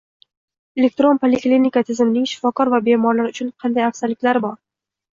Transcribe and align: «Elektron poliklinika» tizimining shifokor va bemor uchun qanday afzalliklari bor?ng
«Elektron 0.83 1.19
poliklinika» 1.25 1.85
tizimining 1.91 2.27
shifokor 2.33 2.75
va 2.77 2.83
bemor 2.91 3.25
uchun 3.29 3.55
qanday 3.63 3.89
afzalliklari 3.93 4.47
bor?ng 4.51 4.63